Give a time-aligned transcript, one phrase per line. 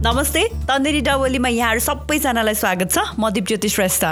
[0.00, 4.04] नमस्ते तन्देरी डबलीमा यहाँहरू सबैजनालाई स्वागत छ। म दिप ज्योति श्रेष्ठ।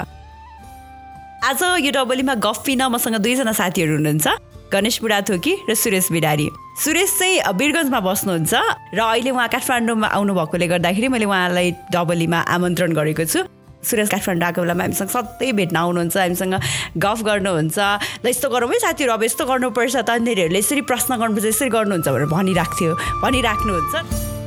[1.49, 6.47] आज यो डबलीमा गफ पिन मसँग दुईजना साथीहरू हुनुहुन्छ गणेश बुढाथोकी र सुरेश बिडारी।
[6.77, 8.53] सुरेश चाहिँ वीरगन्जमा बस्नुहुन्छ
[8.93, 13.49] र अहिले उहाँ काठमाडौँमा आउनुभएकोले गर्दाखेरि मैले उहाँलाई डबलीमा आमन्त्रण गरेको छु।
[13.81, 16.53] सुरेश काठमाडौँ आएको बेलामा हामीसँग सधैँ भेट्न आउनुहुन्छ हामीसँग
[17.01, 17.77] गफ गर्नुहुन्छ।
[18.21, 22.29] ल यस्तो गरौँ है साथीहरू अब यस्तो गर्नुपर्छ तन्देरीहरूले यसरी प्रश्न गर्नुपर्छ यसरी गर्नुहुन्छ भनेर
[22.29, 22.93] भनिरहेको थियो
[23.25, 24.37] भनिराख्नुहुन्छ।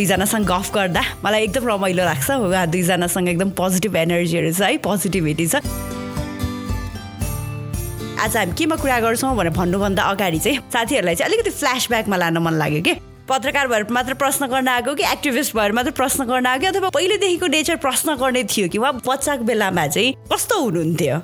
[0.00, 5.46] दुईजनासँग गफ गर्दा मलाई एकदम रमाइलो लाग्छ। उहाँ दुईजनासँग एकदम पोजिटिभ एनर्जीहरू छ है पोजिटिभिटी
[5.46, 5.60] छ।
[8.16, 12.54] आज हामी केमा कुरा गर्छौँ भनेर भन्नुभन्दा अगाडि चाहिँ साथीहरूलाई चाहिँ अलिकति फ्ल्यासब्याकमा लान मन
[12.56, 12.94] लाग्यो कि?
[13.28, 17.46] पत्रकार भएर मात्र प्रश्न गर्न आएको कि एक्टिभिस्ट भएर मात्र प्रश्न गर्न आएको अथवा पहिलेदेखिको
[17.46, 18.78] नेचर प्रश्न गर्ने थियो कि?
[18.78, 21.20] उहाँ बच्चाको बेलामा चाहिँ कस्तो हुनुहुन्थ्यो?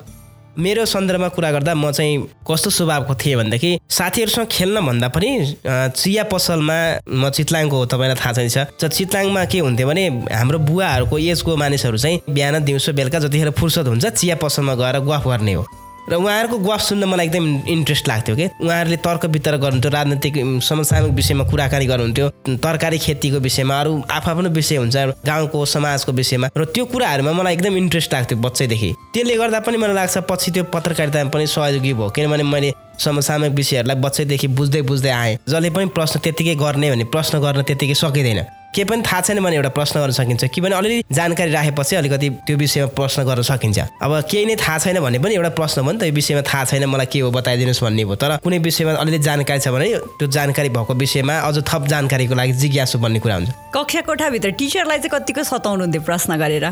[0.59, 2.17] मेरो सन्दर्भमा कुरा गर्दा म चाहिँ
[2.49, 5.29] कस्तो स्वभावको थिएँ भनेदेखि साथीहरूसँग खेल्न भन्दा पनि
[5.61, 11.57] चिया पसलमा म चितलाङको हो तपाईँलाई थाहा छैन चितलाङमा के हुन्थ्यो भने हाम्रो बुवाहरूको एजको
[11.57, 15.65] मानिसहरू चाहिँ बिहान दिउँसो बेलुका जतिखेर फुर्सद हुन्छ चिया पसलमा गएर गफ गर्ने हो।
[16.09, 18.45] र उहाँहरूको गफ सुन्न मलाई एकदम इन्ट्रेस्ट लाग्थ्यो कि?
[18.63, 20.33] उहाँहरूले तर्क वितर्क गर्नुहुन्थ्यो राजनैतिक
[20.63, 22.29] समसामयिक विषयमा कुराकानी गर्नुहुन्थ्यो
[22.63, 24.95] तरकारी खेतीको विषयमा अरू आफ्नो विषय हुन्छ
[25.27, 29.95] गाउँको समाजको विषयमा। र त्यो कुराहरूमा मलाई एकदम इन्ट्रेस्ट लाग्थ्यो बच्चैदेखि। त्यसले गर्दा पनि मलाई
[29.95, 35.37] लाग्छ पछि त्यो पत्रकारितामा पनि सहयोगी भयो। किनभने मैले समसामयिक विषयहरूलाई बच्चैदेखि बुझ्दै बुझ्दै आएँ।
[35.43, 38.39] जसले पनि प्रश्न त्यत्तिकै गर्ने भने प्रश्न गर्न त्यत्तिकै सकिँदैन।
[38.77, 42.29] केही पनि थाहा छैन भने एउटा प्रश्न गर्न सकिन्छ। कि भने अलिअलि जानकारी राखेपछि अलिकति
[42.45, 45.91] त्यो विषयमा प्रश्न गर्न सकिन्छ। अब केही नै थाहा छैन भने पनि एउटा प्रश्न भयो
[45.91, 48.91] नि त यो विषयमा थाहा छैन मलाई के हो बताइदिनुहोस् भन्ने भयो तर कुनै विषयमा
[49.01, 49.87] अलिअलि जानकारी छ भने
[50.21, 54.97] त्यो जानकारी भएको विषयमा अझ थप जानकारीको लागि जिज्ञासु भन्ने कुरा हुन्छ। कक्षा कोठाभित्र टिचरलाई
[55.01, 56.65] चाहिँ कतिको सताउनुहुन्थ्यो प्रश्न गरेर?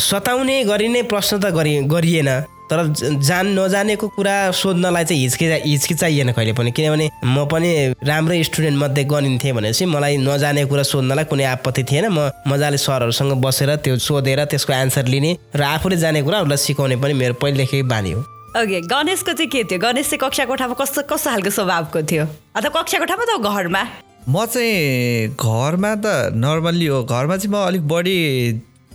[0.00, 2.30] सताउने गरी नै प्रश्न त गरिएन।
[2.70, 2.86] तर
[3.20, 7.70] जान नजानेको कुरा सोध्नलाई चाहिँ हिचकिचा हिचकिचाइएन कहिले पनि। किनभने म पनि
[8.02, 13.32] राम्रै स्टुडेन्ट मध्ये गनिन्थेँ भनेपछि मलाई नजानेको कुरा सोध्नलाई कुनै आपत्ति थिएन। म मजाले सरहरूसँग
[13.44, 17.82] बसेर त्यो सोधेर त्यसको एन्सर लिने र आफूले जाने कुरा उसलाई सिकाउने पनि मेरो पहिलेदेखि
[17.84, 18.20] बानी हो।
[18.54, 19.78] ओके गणेशको चाहिँ के थियो?
[19.78, 22.24] गणेश चाहिँ कक्षा कोठामा कस्तो कस्तो खालको स्वभावको थियो?
[22.56, 23.82] अथवा कक्षा कोठामा त घरमा?
[24.24, 28.16] म चाहिँ घरमा त नर्मल्ली हो। घरमा चाहिँ म अलिक बढी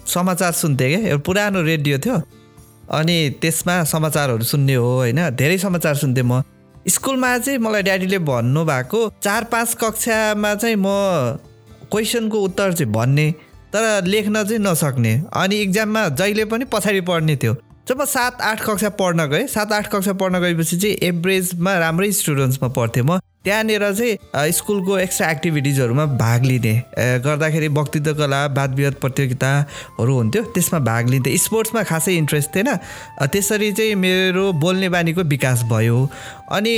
[0.07, 2.17] समाचार सुन्थेँ क्या। एउटा पुरानो रेडियो थियो।
[2.91, 5.29] अनि त्यसमा समाचारहरू सुन्ने हो होइन?
[5.29, 6.41] धेरै समाचार सुन्थेँ म।
[6.87, 10.87] स्कुलमा चाहिँ मलाई ड्याडीले भन्नुभएको चार पाँच कक्षामा चाहिँ म
[11.91, 13.31] क्वेसनको उत्तर चाहिँ भन्ने
[13.73, 17.53] तर लेख्न चाहिँ नसक्ने। अनि इक्जाममा जहिले पनि पछाडि पढ्ने थियो।
[17.89, 22.67] जब सात आठ कक्षा पढ्न गएँ सात आठ कक्षा पढ्न गएपछि चाहिँ एभरेजमा राम्रै स्टुडेन्ट्समा
[22.69, 26.73] पढ्थेँ म। त्यहाँनिर चाहिँ स्कुलको एक्स्ट्रा एक्टिभिटिजहरूमा भाग लिने
[27.25, 32.69] गर्दाखेरि वक्तित्व कला वाद विवाद प्रतियोगिताहरू हुन्थ्यो त्यसमा भाग लिन्थेँ। स्पोर्ट्समा खासै इन्ट्रेस्ट थिएन।
[33.25, 35.97] त्यसरी चाहिँ मेरो बोल्ने बानीको विकास भयो।
[36.51, 36.75] अनि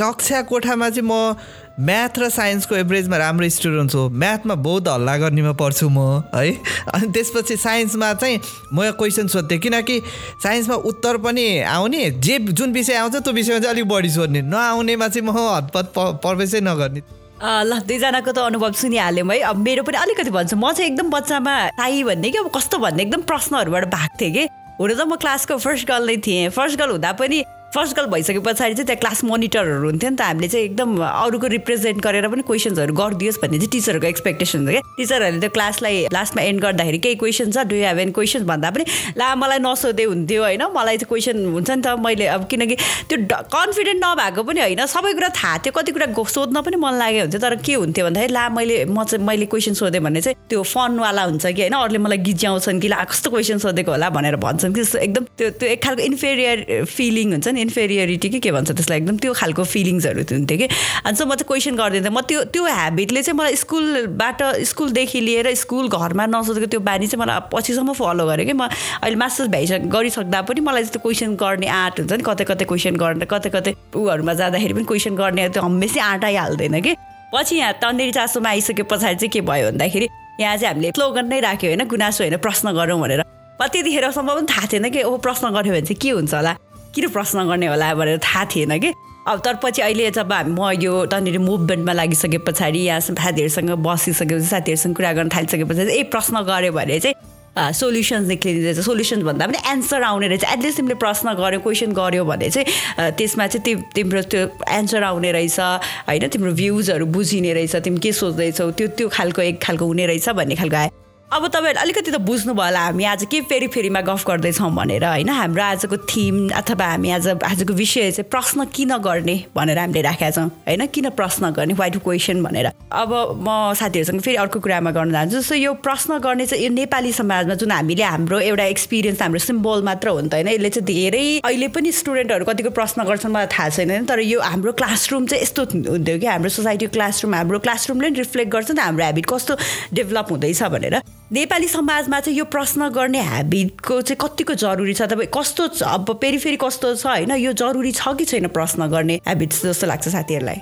[0.00, 1.36] कक्षा कोठामा चाहिँ म
[1.80, 6.54] म्याथ र साइन्सको एभरेजमा राम्रो स्टुडेन्ट हो म्याथमा बहुत हल्ला गर्नेमा पढ्छु म है?
[6.94, 8.38] अनि त्यसपछि साइन्समा चाहिँ
[8.72, 10.00] म क्वेसन सोध्थेँ। किनकि
[10.42, 15.08] साइन्समा उत्तर पनि आउने जे जुन विषय आउँछ त्यो विषयमा चाहिँ अलिक बढी सोध्ने। नआउनेमा
[15.08, 15.92] चाहिँ म हतपत
[16.22, 17.02] प्रवेशै नगर्ने।
[17.42, 19.40] ल दुईजनाको त अनुभव सुनिहाल्यौँ है?
[19.42, 23.02] अब मेरो पनि अलिकति भन्छु। म चाहिँ एकदम बच्चामा ताई भन्ने कि अब कस्तो भन्ने?
[23.02, 24.46] एकदम प्रश्नहरूबाट भाग थिएँ कि।
[24.78, 27.42] हुन त म क्लासको फर्स्ट गर्ल नै थिएँ। फर्स्ट गर्ल हुँदा पनि
[27.74, 31.46] फर्स्ट गर्ल भइसके पछाडि चाहिँ त्यहाँ क्लास मोनिटरहरू हुन्थ्यो नि त हामीले चाहिँ एकदम अरूको
[31.54, 36.42] रिप्रेजेन्ट गरेर पनि क्वेसन्सहरू गरिदियोस् भन्ने चाहिँ टिचरहरूको एक्सपेक्टेसन हुन्छ क्या। टिचरहरूले त्यो क्लासलाई लास्टमा
[36.42, 38.84] एन्ड गर्दाखेरि केही क्वेसन छ डु हेभ एन क्वेसन भन्दा पनि
[39.18, 42.76] ला मलाई नसोधे हुन्थ्यो होइन मलाई चाहिँ क्वेसन हुन्छ नि त मैले अब किनकि
[43.10, 43.18] त्यो
[43.56, 46.06] कन्फिडेन्ट नभएको पनि होइन सबै कुरा थाहा थियो कति कुरा
[46.36, 49.74] सोध्न पनि मन लाग्यो हुन्थ्यो तर के हुन्थ्यो भन्दाखेरि ला मैले म चाहिँ मैले क्वेसन
[49.82, 53.58] सोधेँ भने चाहिँ त्यो फनवाला हुन्छ कि होइन अरूले मलाई गिज्याउँछन् कि ला कस्तो क्वेसन
[53.66, 58.28] सोधेको होला भनेर भन्छन् कि एकदम त्यो त्यो एक खालको इन्फेरियर फिलिङ हुन्छ नि इन्फेरियरिटी
[58.28, 60.66] कि के भन्छ त्यसलाई एकदम त्यो खालको फिलिङ्सहरू हुन्थ्यो कि?
[61.04, 65.54] अनि चाहिँ म चाहिँ क्वेसन गरिदिन्थेँ म त्यो त्यो ह्याबिटले चाहिँ मलाई स्कुलबाट स्कुलदेखि लिएर
[65.54, 69.88] स्कुल घरमा नसोधेको त्यो बानी चाहिँ मलाई पछिसम्म फलो गरेँ कि म अहिले मास्टर्स भइसक
[69.94, 73.72] गरिसक्दा पनि मलाई त्यो क्वेसन गर्ने आँट हुन्छ नि कतै कतै क्वेसन गर्ने कतै कतै
[73.96, 76.94] ऊहरूमा जाँदाखेरि पनि क्वेसन गर्ने त्यो हमेसै आँट आइहाल्दैन कि?
[77.34, 80.06] पछि यहाँ तन्देरी चासोमा आइसके पछाडि चाहिँ के भयो भन्दाखेरि
[80.40, 83.22] यहाँ चाहिँ हामीले स्लोगन नै राख्यो होइन गुनासो होइन प्रश्न गरौँ भनेर।
[83.64, 86.52] त्यतिखेरसम्म पनि थाहा थिएन कि ओ प्रश्न गऱ्यो भने चाहिँ के हुन्छ होला?
[86.94, 88.92] किन प्रश्न गर्ने होला भनेर थाहा थिएन कि?
[89.26, 94.46] अब तर पछि अहिले जब हामी म यो त्यहाँनिर मुभमेन्टमा लागिसके पछाडि यहाँ साथीहरूसँग बसिसकेपछि
[94.46, 99.58] साथीहरूसँग कुरा गर्न थालिसके पछाडि ए प्रश्न गऱ्यो भने चाहिँ सोल्युसन्स निक्लिँदैछ सोल्युसन्स भन्दा पनि
[99.70, 104.42] एन्सर आउने रहेछ। एटलिस्ट तिमीले प्रश्न गऱ्यो क्वेसन गऱ्यो भने चाहिँ त्यसमा चाहिँ तिम्रो त्यो
[104.68, 106.28] एन्सर आउने रहेछ होइन?
[106.28, 108.70] तिम्रो भ्युजहरू बुझिने रहेछ तिमी के सोच्दैछौ?
[108.70, 111.03] त्यो त्यो खालको एक खालको हुने रहेछ भन्ने खालको आयो।
[111.34, 115.28] अब तपाईँहरू अलिकति त बुझ्नुभयो होला हामी आज के फेरि फेरिमा गफ गर्दैछौँ भनेर होइन?
[115.28, 120.30] हाम्रो आजको थिम अथवा हामी आज आजको विषय चाहिँ प्रश्न किन गर्ने भनेर हामीले राखेका
[120.30, 120.86] छौँ होइन?
[120.94, 121.74] किन प्रश्न गर्ने?
[121.74, 123.10] वाइ टु क्वेसन भनेर। अब
[123.42, 127.54] म साथीहरूसँग फेरि अर्को कुरामा गर्न चाहन्छु जस्तो यो प्रश्न गर्ने चाहिँ यो नेपाली समाजमा
[127.58, 130.48] जुन हामीले हाम्रो एउटा एक्सपिरियन्स हाम्रो सिम्बल मात्र हो नि त होइन?
[130.54, 134.72] यसले चाहिँ धेरै अहिले पनि स्टुडेन्टहरू कतिको प्रश्न गर्छन् मलाई थाहा छैन तर यो हाम्रो
[134.78, 139.26] क्लासरुम चाहिँ यस्तो हुन्थ्यो कि हाम्रो सोसाइटीको क्लासरुम हाम्रो क्लासरुमले रिफ्लेक्ट गर्छ नि हाम्रो हेबिट
[139.26, 139.58] कस्तो
[139.98, 145.02] डेभलप हुँदैछ भनेर। नेपाली समाजमा चाहिँ यो प्रश्न गर्ने ह्याबिटको चाहिँ कतिको जरुरी छ?
[145.02, 147.32] तपाईँ कस्तो अब फेरि फेरि कस्तो छ होइन?
[147.32, 150.60] यो जरुरी छ कि छैन प्रश्न गर्ने ह्याबिट्स जस्तो लाग्छ साथीहरूलाई?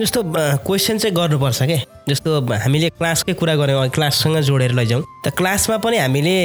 [0.00, 0.22] जस्तो
[0.66, 1.78] क्वेसन चाहिँ गर्नुपर्छ क्या
[2.08, 6.36] जस्तो हामीले क्लासकै कुरा गऱ्यौँ क्लाससँग जोडेर लैजाउँ। त क्लासमा पनि हामीले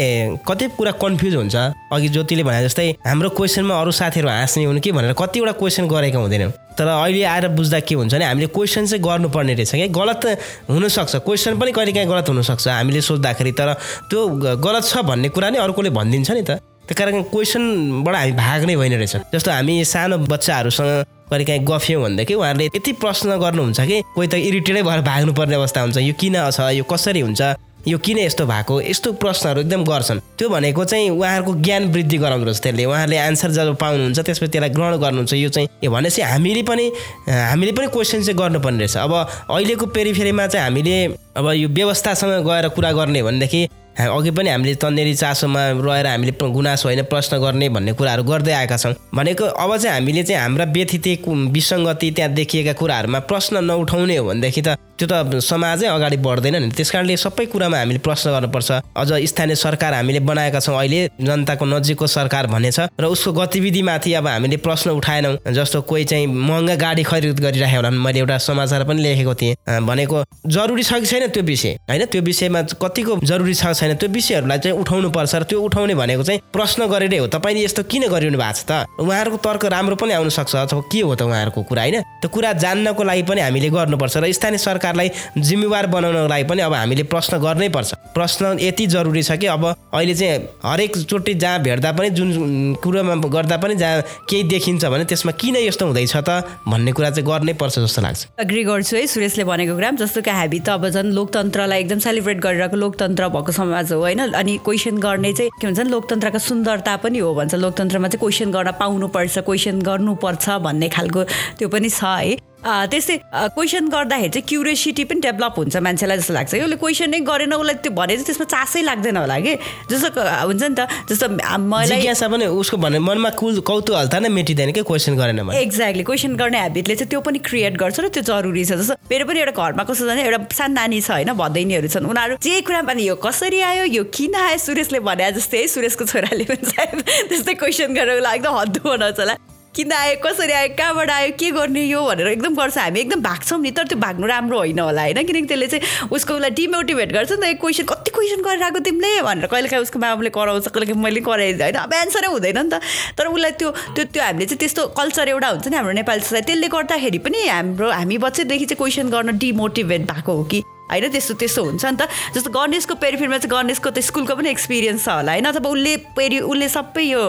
[0.47, 1.55] कति कुरा कन्फ्युज हुन्छ?
[1.91, 6.19] अघि ज्योतिले भने जस्तै हाम्रो क्वेसनमा अरू साथीहरू हाँस्ने हुन् कि भनेर कतिवटा क्वेसन गरेका
[6.19, 10.23] हुँदैनौँ। तर अहिले आएर बुझ्दा के हुन्छ भने हामीले क्वेसन चाहिँ गर्नुपर्ने रहेछ क्या गलत
[10.71, 13.73] हुनसक्छ। क्वेसन पनि कहिले काहीँ गलत हुनसक्छ हामीले सोच्दाखेरि तर
[14.09, 14.19] त्यो
[14.63, 18.93] गलत छ भन्ने कुरा नै अर्कोले भनिदिन्छ नि त। त्यो कारण क्वेसनबाट हामी भाग्ने होइन
[18.99, 20.91] रहेछ। जस्तो हामी सानो बच्चाहरूसँग
[21.31, 25.81] कहिले काहीँ गफ्यौँ भनेदेखि उहाँहरूले यति प्रश्न गर्नुहुन्छ कि कोही त इरिटेटै भएर भाग्नुपर्ने अवस्था
[25.81, 26.59] हुन्छ। यो किन छ?
[26.75, 27.41] यो कसरी हुन्छ?
[27.87, 28.81] यो किन यस्तो भएको?
[28.91, 33.51] यस्तो प्रश्नहरू एकदम गर्छन्। त्यो भनेको चाहिँ उहाँहरूको ज्ञान वृद्धि गराउँदो रहेछ त्यसले। उहाँहरूले आन्सर
[33.55, 36.85] जब पाउनुहुन्छ त्यसपछि त्यसलाई ग्रहण गर्नुहुन्छ। यो चाहिँ यो भनेपछि हामीले पनि
[37.27, 39.13] हामीले पनि क्वेसन चाहिँ गर्नुपर्ने रहेछ। अब
[39.47, 40.97] अहिलेको पेरिफेरीमा चाहिँ हामीले
[41.39, 43.61] अब यो व्यवस्थासँग गएर कुरा गर्ने भनेदेखि
[43.99, 48.77] अघि पनि हामीले तन्नेरी चासोमा रहेर हामीले गुनासो होइन प्रश्न गर्ने भन्ने कुराहरू गर्दै आएका
[48.77, 54.25] छौँ। भनेको अब चाहिँ हामीले चाहिँ हाम्रा व्यथित विसङ्गति त्यहाँ देखिएका कुराहरूमा प्रश्न नउठाउने हो
[54.27, 58.69] भनेदेखि त त्यो त समाजै अगाडि बढ्दैन नि। त्यस कारणले सबै कुरामा हामीले प्रश्न गर्नुपर्छ।
[58.93, 64.13] अझ स्थानीय सरकार हामीले बनाएका छौँ अहिले जनताको नजिकको सरकार भन्ने छ र उसको गतिविधिमाथि
[64.13, 68.83] अब हामीले प्रश्न उठाएनौँ जस्तो कोही चाहिँ महँगा गाडी खरिद गरिराखेको होला मैले एउटा समाचार
[68.85, 71.73] पनि लेखेको थिएँ भनेको जरुरी छ कि छैन त्यो विषय?
[71.89, 75.95] होइन त्यो विषयमा कतिको जरुरी छ छैन त्यो विषयहरूलाई चाहिँ उठाउनु पर्छ र त्यो उठाउने
[75.95, 78.71] भनेको चाहिँ प्रश्न गरेरै हो। तपाईँले यस्तो किन गरिरहनु भएको छ त?
[79.01, 81.97] उहाँहरूको तर्क राम्रो पनि आउन सक्छ अथवा के हो त उहाँहरूको कुरा होइन?
[82.21, 84.59] त्यो कुरा जान्नको लागि पनि हामीले गर्नुपर्छ र स्थानीय
[84.91, 89.47] सरकारलाई जिम्मेवार बनाउनको लागि पनि अब हामीले प्रश्न गर्नै पर्छ। प्रश्न यति जरुरी छ कि
[89.47, 95.05] अब अहिले चाहिँ हरेकचोटि जहाँ भेट्दा पनि जुन कुरोमा गर्दा पनि जहाँ केही देखिन्छ भने
[95.05, 99.07] त्यसमा किन यस्तो हुँदैछ त भन्ने कुरा चाहिँ गर्नै पर्छ जस्तो लाग्छ। अग्री गर्छु है
[99.07, 103.51] सुरेशले भनेको कुरा जस्तो कि हामी त अब झन् लोकतन्त्रलाई एकदम सेलिब्रेट गरिरहेको लोकतन्त्र भएको
[103.51, 104.19] समाज हो होइन?
[104.35, 108.71] अनि क्वेसन गर्ने चाहिँ के भन्छ लोकतन्त्रको सुन्दरता पनि हो भन्छ। लोकतन्त्रमा चाहिँ क्वेसन गर्न
[108.79, 111.23] पाउनुपर्छ क्वेसन गर्नुपर्छ भन्ने खालको
[111.59, 113.15] त्यो पनि छ है। त्यस्तै
[113.57, 117.75] क्वेसन गर्दाखेरि चाहिँ क्युरियोसिटी पनि डेभलप हुन्छ मान्छेलाई जस्तो लाग्छ। कि उसले क्वेसनै गरेन उसलाई
[117.81, 119.53] त्यो भने चाहिँ त्यसमा चासै लाग्दैन होला कि?
[119.89, 121.27] जस्तो हुन्छ नि त जस्तो
[121.57, 126.59] मलाई पनि उसको भने मनमा कुल कौतुहलता नै मेटिँदैन कि क्वेसन गरेन एक्ज्याक्टली क्वेसन गर्ने
[126.61, 129.83] हेबिटले चाहिँ त्यो पनि क्रिएट गर्छ र त्यो जरुरी छ। जस्तो मेरो पनि एउटा घरमा
[129.89, 133.59] कस्तो छ एउटा सानो नानी छ होइन भदैनीहरू छन् उनीहरू जे कुरा पनि यो कसरी
[133.69, 138.21] आयो यो किन आयो सुरेशले भने जस्तै है सुरेशको छोराले पनि सायद त्यस्तै क्वेसन गरेर
[138.21, 139.35] एकदम हद्दु बनाउँछ होला।
[139.75, 143.59] किन आयो कसरी आयो कहाँबाट आयो के गर्ने यो भनेर एकदम गर्छ हामी। एकदम भाग्छौँ
[143.61, 145.23] नि तर त्यो भाग्नु राम्रो होइन होला होइन?
[145.23, 149.21] किनकि त्यसले चाहिँ उसको उसलाई डिमोटिभेट गर्छ नि त क्वेसन कति क्वेसन गरेर आएको तिमीले?
[149.23, 152.69] भनेर कहिले काहीँ उसको बाबाले कराउँछ कहिले काहीँ मैले कराइदिएँ होइन अब एन्सरै हुँदैन नि
[152.69, 152.83] त।
[153.15, 156.51] तर उसलाई त्यो त्यो त्यो हामीले चाहिँ त्यस्तो कल्चर एउटा हुन्छ नि हाम्रो नेपाली सोसाइटी
[156.51, 161.09] त्यसले गर्दाखेरि पनि हाम्रो हामी बच्चैदेखि चाहिँ क्वेसन गर्न डिमोटिभेट भएको हो कि। होइन?
[161.11, 165.09] त्यस्तो त्यस्तो हुन्छ नि त। जस्तो गणेशको पेरिफेरमा चाहिँ गणेशको त स्कुलको पनि एक्सपिरियन्स छ
[165.09, 165.45] होला। होइन?
[165.45, 167.21] अथवा उसले पेरि उसले सबै यो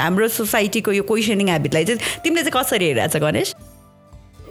[0.00, 3.54] हाम्रो सोसाइटीको यो क्वेसनिङ हेबिटलाई चाहिँ तिमीले चाहिँ कसरी हेरिरहेको छ गणेश?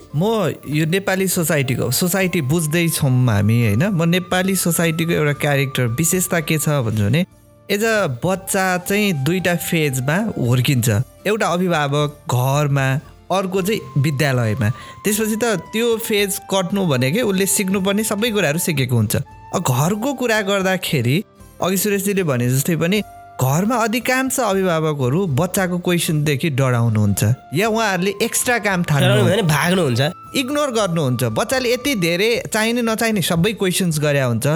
[0.10, 3.83] म यो नेपाली सोसाइटीको सोसाइटी बुझ्दैछौँ हामी होइन?
[3.90, 7.26] म नेपाली सोसाइटीको एउटा क्यारेक्टर विशेषता के छ भन्छु भने
[7.69, 10.90] एज अ बच्चा चाहिँ दुईवटा फेजमा हुर्किन्छ।
[11.28, 12.88] एउटा अभिभावक घरमा
[13.31, 14.69] अर्को चाहिँ विद्यालयमा।
[15.04, 19.16] त्यसपछि त त्यो फेज कट्नु भनेकै उसले सिक्नुपर्ने सबै कुराहरू सिकेको हुन्छ।
[19.56, 21.16] घरको कुरा गर्दाखेरि
[21.62, 23.02] अघि सुरेशजीले भने जस्तै पनि
[23.40, 27.21] घरमा अधिकांश अभिभावकहरू बच्चाको क्वेसनदेखि डराउनुहुन्छ।
[27.56, 30.02] या उहाँहरूले एक्स्ट्रा काम थाल्नु भाग्नुहुन्छ।
[30.36, 34.48] इग्नोर गर्नुहुन्छ। बच्चाले यति धेरै चाहिने नचाहिने सबै क्वेसन्स गरे हुन्छ।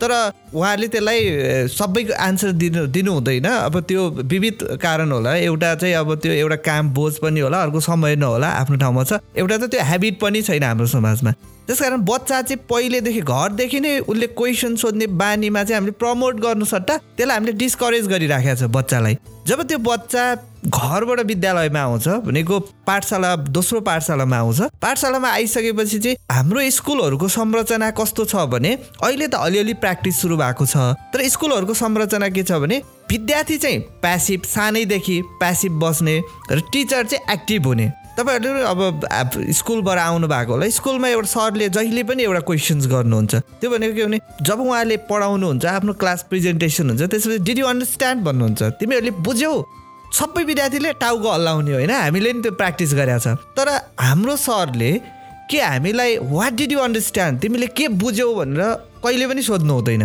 [0.00, 0.12] तर
[0.54, 1.20] उहाँहरूले त्यसलाई
[1.68, 6.56] सबैको आन्सर दिनु दिनु हुँदैन अब त्यो विविध कारण होला। एउटा चाहिँ अब त्यो एउटा
[6.62, 10.42] काम बोझ पनि होला अर्को समय नहोला आफ्नो ठाउँमा छ। एउटा त त्यो हेबिट पनि
[10.42, 11.32] छैन हाम्रो समाजमा।
[11.66, 16.64] त्यस कारण बच्चा चाहिँ पहिलेदेखि घरदेखि नै उसले क्वेसन सोध्ने बानीमा चाहिँ हामीले प्रमोट गर्नु
[16.64, 19.14] सट्टा त्यसलाई हामीले डिस्करेज गरिराखेको छ बच्चालाई।
[19.48, 20.22] जब त्यो बच्चा
[20.68, 28.24] घरबाट विद्यालयमा आउँछ भनेको पाठशाला दोस्रो पाठशालामा आउँछ पाठशालामा आइसकेपछि चाहिँ हाम्रो स्कुलहरूको संरचना कस्तो
[28.24, 30.76] छ भने अहिले त अलिअलि प्र्याक्टिस सुरु भएको छ।
[31.12, 32.76] तर स्कुलहरूको संरचना के छ भने
[33.08, 36.20] विद्यार्थी चाहिँ प्यासिभ सानैदेखि प्यासिभ बस्ने
[36.52, 37.88] र टिचर चाहिँ एक्टिभ हुने।
[38.18, 43.70] तपाईँहरूले अब स्कुलबाट आउनु भएको होला। स्कुलमा एउटा सरले जहिले पनि एउटा क्वेसन्स गर्नुहुन्छ। त्यो
[43.70, 48.62] भनेको के भने जब उहाँले पढाउनुहुन्छ आफ्नो क्लास प्रेजेन्टेसन हुन्छ त्यसपछि डिड यु अन्डरस्ट्यान्ड भन्नुहुन्छ।
[48.82, 49.52] तिमीहरूले बुझ्यौ।
[50.18, 53.68] सबै विद्यार्थीले टाउको हल्लाउने होइन हामीले नि त्यो प्र्याक्टिस गरेका छ। तर
[54.02, 54.90] हाम्रो सरले
[55.50, 58.62] के हामीलाई वाट डिड यु अन्डरस्ट्यान्ड तिमीले के बुझ्यौ भनेर
[59.04, 60.04] कहिले पनि सोध्नु हुँदैन।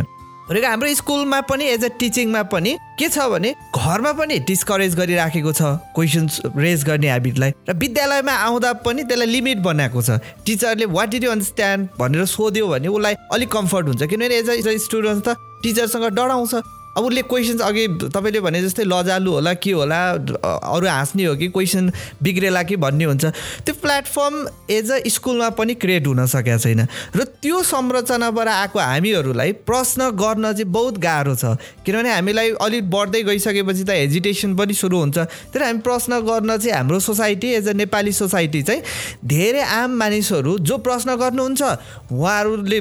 [0.53, 5.51] भनेको हाम्रो स्कुलमा पनि एज अ टिचिङमा पनि के छ भने घरमा पनि डिस्करेज गरिराखेको
[5.51, 5.61] छ
[5.97, 11.23] क्वेसन्स रेज गर्ने हेबिटलाई र विद्यालयमा आउँदा पनि त्यसलाई लिमिट बनाएको छ। टिचरले वाट डिड
[11.23, 16.05] यु अन्डरस्ट्यान्ड भनेर सोध्यो भने उसलाई अलिक कम्फर्ट हुन्छ। किनभने एज अ स्टुडेन्ट त टिचरसँग
[16.13, 16.53] डराउँछ।
[16.97, 21.47] अब उसले क्वेसन्स अघि तपाईँले भने जस्तै लजालु होला के होला अरू हाँस्ने हो कि
[21.49, 21.91] क्वेसन
[22.23, 23.25] बिग्रेला कि भन्ने हुन्छ।
[23.65, 24.35] त्यो प्लेटफर्म
[24.69, 26.85] एज अ स्कुलमा पनि क्रिएट हुन सकेको छैन।
[27.15, 33.23] र त्यो संरचनाबाट आएको हामीहरूलाई प्रश्न गर्न चाहिँ बहुत गाह्रो छ। किनभने हामीलाई अलिक बढ्दै
[33.23, 35.17] गइसकेपछि त हेजिटेसन पनि सुरु हुन्छ।
[35.49, 38.81] तर हामी प्रश्न गर्न चाहिँ हाम्रो society as a Nepali society चाहिँ
[39.25, 41.61] धेरै आम मानिसहरू जो प्रश्न गर्नुहुन्छ
[42.13, 42.79] उहाँहरूले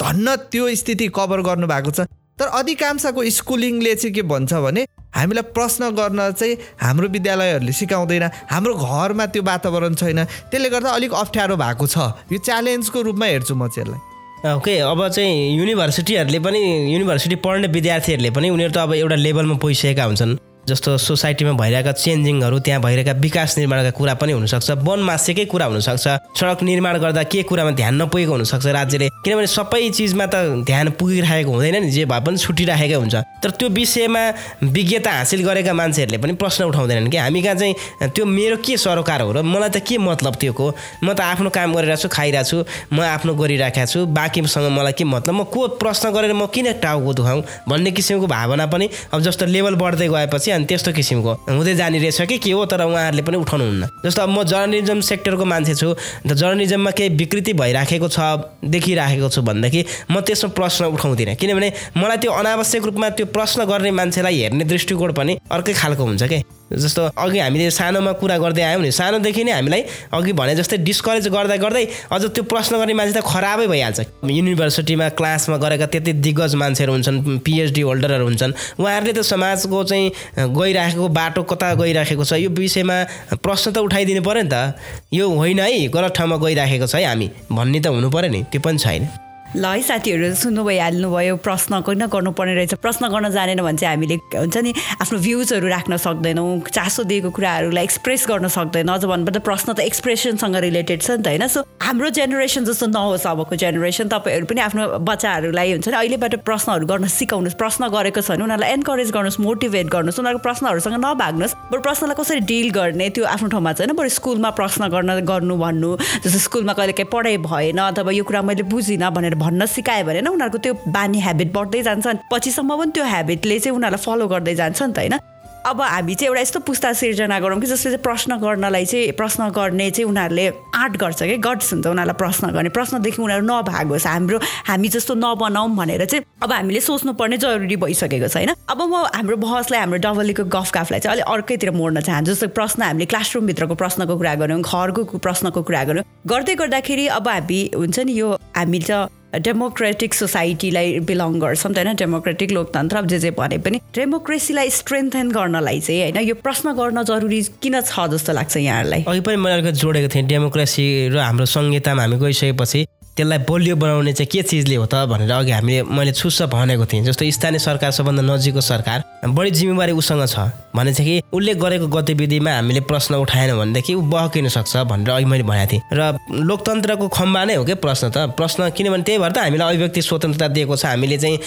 [0.00, 2.08] धन्न त्यो स्थिति कभर गर्नुभएको छ।
[2.38, 8.74] तर अधिकांशको स्कुलिङले चाहिँ के भन्छ भने हामीलाई प्रश्न गर्न चाहिँ हाम्रो विद्यालयहरूले सिकाउँदैन हाम्रो
[8.74, 11.96] घरमा त्यो वातावरण छैन। त्यसले गर्दा अलिक अप्ठ्यारो भएको छ।
[12.34, 16.60] यो च्यालेन्जको रूपमा हेर्छु म चाहिँ यसलाई। ओके अब चाहिँ युनिभर्सिटीहरूले पनि
[16.94, 20.36] युनिभर्सिटी पढ्ने विद्यार्थीहरूले पनि उनीहरू त अब एउटा लेभलमा पुगिसकेका हुन्छन्।
[20.68, 26.06] जस्तो सोसाइटीमा भइरहेका चेन्जिङहरू त्यहाँ भइरहेका विकास निर्माणका कुरा पनि हुनसक्छ। वन मासेकै कुरा हुनसक्छ।
[26.40, 31.50] सडक निर्माण गर्दा के कुरामा ध्यान नपुगेको हुनसक्छ राज्यले। किनभने सबै चिजमा त ध्यान पुगिरहेको
[31.52, 34.22] हुँदैन नि। जे भए पनि छुटिराखेकै हुन्छ। तर त्यो विषयमा
[34.64, 37.74] विज्ञता हासिल गरेका मान्छेहरूले पनि प्रश्न उठाउँदैनन् कि हामी कहाँ चाहिँ
[38.16, 40.66] त्यो मेरो के सरोकार हो र मलाई त के मतलब त्योको
[41.04, 45.04] म त आफ्नो काम गरिरहेको छु खाइरहेको छु म आफ्नो गरिराखेको छु बाँकीसँग मलाई के
[45.04, 45.34] मतलब?
[45.34, 47.42] म को प्रश्न गरेर म किन टाउको दुखाउँ?
[47.68, 52.20] भन्ने किसिमको भावना पनि अब जस्तो लेभल बढ्दै गएपछि अनि त्यस्तो किसिमको। हुँदै जाने रहेछ
[52.22, 56.32] कि के हो तर उहाँहरूले पनि उठाउनुहुन्न। जस्तो अब म जर्नलिजम सेक्टरको मान्छे छु अन्त
[56.32, 58.18] जर्नलिजममा केही विकृति भइराखेको छ
[58.64, 63.90] देखिराखेको छु भनेदेखि म त्यसमा प्रश्न उठाउँदिनँ। किनभने मलाई त्यो अनावश्यक रूपमा त्यो प्रश्न गर्ने
[63.90, 66.42] मान्छेलाई हेर्ने दृष्टिकोण पनि अर्कै खालको हुन्छ क्या
[66.74, 71.28] जस्तो अघि हामीले सानोमा कुरा गर्दै आयौँ नि सानोदेखि नै हामीलाई अघि भने जस्तै डिस्करेज
[71.28, 76.54] गर्दा गर्दै अझ त्यो प्रश्न गर्ने मान्छे त खराबै भइहाल्छ। युनिभर्सिटीमा क्लासमा गरेका त्यति दिग्गज
[76.54, 82.32] मान्छेहरू हुन्छन् पिएचडी होल्डरहरू हुन्छन्। उहाँहरूले त समाजको चाहिँ गइराखेको बाटो कता गइराखेको छ?
[82.34, 82.96] यो विषयमा
[83.42, 84.76] प्रश्न त उठाइदिनु पऱ्यो नि त।
[85.14, 88.60] यो होइन है गलत ठाउँमा गइराखेको छ है हामी। भन्ने त हुनु पऱ्यो नि त्यो
[88.60, 89.08] पनि छैन।
[89.54, 93.94] ल है साथीहरू सुन्नु भइहाल्नु भयो प्रश्न किन गर्नुपर्ने रहेछ। प्रश्न गर्न जानेन भने चाहिँ
[93.94, 99.40] हामीले हुन्छ नि आफ्नो भ्युजहरू राख्न सक्दैनौँ चासो दिएको कुराहरूलाई एक्सप्रेस गर्न सक्दैन। अझ भन्नुपर्दा
[99.46, 101.46] प्रश्न त एक्सप्रेसनसँग रिलेटेड छ नि त होइन?
[101.46, 106.86] सो हाम्रो जेनेरेसन जस्तो नहोस् अबको जेनेरेसन तपाईँहरू पनि आफ्नो बच्चाहरूलाई हुन्छ नि अहिलेबाट प्रश्नहरू
[106.90, 111.80] गर्न सिकाउनुहोस् प्रश्न गरेको छ भने उनीहरूलाई एन्करेज गर्नुहोस् मोटिभेट गर्नुहोस् उनीहरूको प्रश्नहरूसँग नभाग्नुहोस्। बरु
[111.86, 115.90] प्रश्नलाई कसरी डिल गर्ने त्यो आफ्नो ठाउँमा छ होइन बरु स्कुलमा प्रश्न गर्न गर्नु भन्नु
[116.26, 120.20] जस्तो स्कुलमा कहिले काहीँ पढाइ भएन अथवा यो कुरा मैले बुझिनँ भनेर भन्न सिकायो भने
[120.20, 124.54] न उनीहरूको त्यो बानी हेबिट बढ्दै जान्छ पछिसम्म पनि त्यो हेबिटले चाहिँ उनीहरूलाई फलो गर्दै
[124.54, 125.16] जान्छ नि त होइन।
[125.64, 129.48] अब हामी चाहिँ एउटा यस्तो पुस्ता सिर्जना गरौँ कि जसले चाहिँ प्रश्न गर्नलाई चाहिँ प्रश्न
[129.48, 130.44] गर्ने चाहिँ उनीहरूले
[130.76, 131.36] आँट गर्छ कि?
[131.40, 136.52] गट्स हुन्छ उनीहरूलाई प्रश्न गर्ने। प्रश्नदेखि उनीहरू नभागोस्। हाम्रो हामी जस्तो नबनाऊँ भनेर चाहिँ अब
[136.52, 141.16] हामीले सोच्नुपर्ने जरुरी भइसकेको छ होइन। अब म हाम्रो बहसलाई हाम्रो डबलीको गफ गाफलाई चाहिँ
[141.16, 146.04] अलिक अर्कैतिर मोड्न चाहन्छु। जस्तो प्रश्न हामीले क्लासरुमभित्रको प्रश्नको कुरा गऱ्यौँ घरको प्रश्नको कुरा गऱ्यौँ।
[146.28, 149.08] गर्दै गर्दाखेरि अब हामी हुन्छ नि यो हामी त
[149.38, 151.94] डेमोक्रेटिक सोसाइटीलाई बिलङ गर्छौँ त होइन?
[151.96, 156.18] डेमोक्रेटिक लोकतन्त्र अब जे जे भने पनि डेमोक्रेसीलाई स्ट्रेन्थेन गर्नलाई चाहिँ होइन?
[156.28, 159.04] यो प्रश्न गर्न जरुरी किन छ जस्तो लाग्छ यहाँहरूलाई?
[159.08, 164.12] अघि पनि मैले अलिकति जोडेको थिएँ डेमोक्रेसी र हाम्रो संहितामा हामी गइसकेपछि त्यसलाई बलियो बनाउने
[164.12, 167.90] चाहिँ के चिजले हो त भनेर अघि हामीले मैले छुस्स भनेको थिएँ। जस्तो स्थानीय सरकार
[167.94, 173.14] सबभन्दा नजिकको सरकार बढी जिम्मेवारी उसँग छ भने चाहिँ कि उसले गरेको गतिविधिमा हामीले प्रश्न
[173.22, 177.64] उठाएन भनेदेखि ऊ बहकिन सक्छ भनेर अघि मैले भनेको थिएँ। र लोकतन्त्रको खम्बा नै हो
[177.64, 178.34] क्या प्रश्न त?
[178.34, 181.38] प्रश्न किनभने त्यही भएर त हामीलाई अभिव्यक्ति स्वतन्त्रता दिएको छ हामीले चाहिँ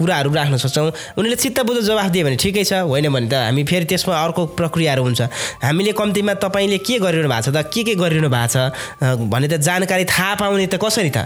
[0.00, 0.88] कुराहरू राख्न सक्छौँ।
[1.20, 4.46] उनीहरूले चित्त बुझ जवाफ दियो भने ठिकै छ होइन भने त हामी फेरि त्यसमा अर्को
[4.56, 5.20] प्रक्रियाहरू हुन्छ।
[5.60, 7.68] हामीले कम्तीमा तपाईँले के गरिरहनु भएको छ त?
[7.68, 8.56] के के गरिरहनु भएको छ?
[9.28, 11.18] भने त जानकारी थाहा पाउने त कसरी त।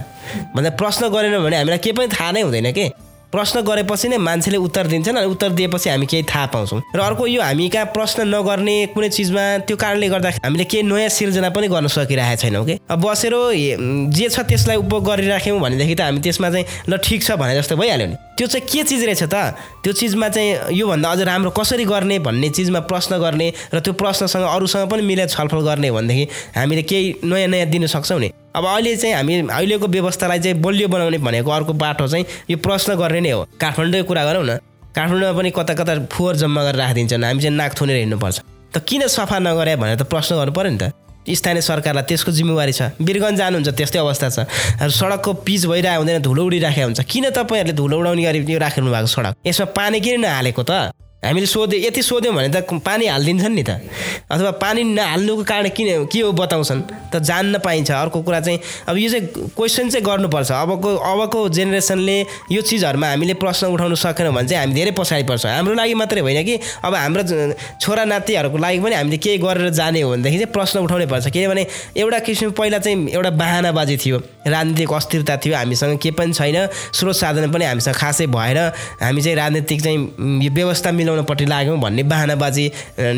[0.54, 2.88] भन्दा प्रश्न गरेन भने हामीलाई केही पनि थाहा नै हुँदैन के?
[3.26, 7.26] प्रश्न गरेपछि नै मान्छेले उत्तर दिन्छन् अनि उत्तर दिएपछि हामी केही थाहा पाउँछौँ। र अर्को
[7.26, 11.68] यो हामी कहाँ प्रश्न नगर्ने कुनै चिजमा त्यो कारणले गर्दा हामीले केही नयाँ सिर्जना पनि
[11.68, 12.78] गर्न सकिरहेको छैनौँ कि?
[12.88, 13.34] अब बसेर
[14.14, 17.76] जे छ त्यसलाई उपभोग गरिराख्यौँ भनेदेखि त हामी त्यसमा चाहिँ ल ठिक छ भने जस्तो
[17.76, 19.36] भइहाल्यो नि। त्यो चाहिँ के चिज रहेछ त?
[19.82, 24.46] त्यो चिजमा चाहिँ योभन्दा अझ राम्रो कसरी गर्ने भन्ने चिजमा प्रश्न गर्ने र त्यो प्रश्नसँग
[24.54, 26.24] अरूसँग पनि मिलेर छलफल गर्ने भनेदेखि
[26.56, 30.88] हामीले केही नयाँ नयाँ दिन सक्छौँ नि। अब अहिले चाहिँ हामी अहिलेको व्यवस्थालाई चाहिँ बलियो
[30.88, 34.56] बनाउने भनेको अर्को बाटो चाहिँ यो प्रश्न गर्ने नै हो। काठमाडौँको कुरा गरौँ न।
[34.96, 38.40] काठमाडौँमा पनि कता कता फोहोर जम्मा गरेर राखिदिन्छन्। हामी चाहिँ नाक थुनेर हिँड्नुपर्छ।
[38.72, 40.92] त किन सफा नगरे भनेर त प्रश्न गर्नु पऱ्यो नि त।
[41.28, 44.38] स्थानीय सरकारलाई त्यसको जिम्मेवारी छ। वीरगञ्ज जानुहुन्छ त्यस्तै अवस्था छ।
[44.88, 49.34] सडकको पिच भइरहेको हुँदैन धुलो उडिराखेको हुन्छ। किन तपाईँहरूले धुलो उडाउने गरी राख्नु भएको सडक?
[49.44, 50.95] यसमा पानी किन नहालेको त?
[51.24, 53.70] हामीले सोधे यति सोध्यौँ भने त पानी हालिदिन्छन् नि त।
[54.30, 56.80] अथवा पानी नहाल्नुको कारण किन के हो बताउँछन्?
[57.10, 62.18] त जान्न पाइन्छ। अर्को कुरा चाहिँ अब यो चाहिँ क्वेसन चाहिँ गर्नुपर्छ। अबको अबको जेनेरेसनले
[62.52, 66.20] यो चिजहरूमा हामीले प्रश्न उठाउन सकेनौँ भने चाहिँ हामी धेरै पछाडि पर्छौँ। हाम्रो लागि मात्रै
[66.20, 66.54] होइन कि
[66.84, 67.22] अब हाम्रो
[67.80, 71.66] छोरा नातिहरूको लागि पनि हामीले केही गरेर जाने हो भनेदेखि चाहिँ प्रश्न उठाउनै पर्छ। किनभने
[71.96, 77.16] एउटा किसिम पहिला चाहिँ एउटा बाहनाबाजी थियो। राजनीतिक अस्थिरता थियो हामीसँग के पनि छैन। स्रोत
[77.16, 78.58] साधन पनि हामीसँग खासै भएन।
[79.02, 79.98] हामी चाहिँ राजनीतिक चाहिँ
[80.54, 82.64] व्यवस्था मिलाउनपट्टि लाग्यौँ भन्ने बाहनाबाजी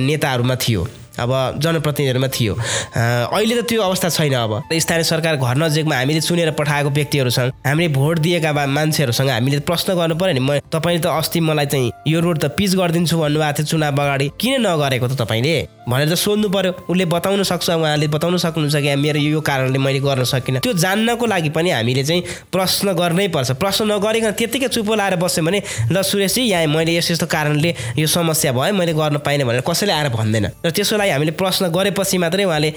[0.04, 0.82] नेताहरूमा थियो।
[1.18, 6.50] अब जनप्रतिनिधिहरूमा थियो। अहिले त त्यो अवस्था छैन अब। स्थानीय सरकार घर नजिकमा हामीले चुनेर
[6.54, 11.40] पठाएको व्यक्तिहरूसँग हामीले भोट दिएका मान्छेहरूसँग हामीले प्रश्न गर्नु पऱ्यो नि। म तपाईँले त अस्ति
[11.40, 15.56] मलाई चाहिँ यो रोड त पिच गरिदिन्छु भन्नुभएको थियो चुनाव अगाडि। किन नगरेको त तपाईँले?
[15.88, 18.94] भनेर त सोध्नु पर्यो उसले बताउन सक्छ उहाँले बताउन सक्नुहुन्छ कि?
[18.96, 22.22] मेरो यो कारणले मैले गर्न सकिनँ। त्यो जान्नको लागि पनि हामीले चाहिँ
[22.52, 25.58] प्रश्न गर्नै पर्छ। प्रश्न नगरिकन त्यत्तिकै चुप्पो लाएर बस्यो भने
[25.92, 29.92] ल सुरेशजी यहाँ मैले यस यस्तो कारणले यो समस्या भयो मैले गर्न पाइनँ भनेर कसैले
[29.92, 32.70] आएर भन्दैन। र त्यसको लागि हामीले प्रश्न गरेपछि मात्रै उहाँले